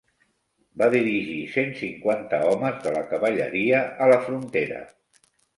[0.81, 4.85] Va dirigir cent cinquanta homes de la cavalleria a la frontera.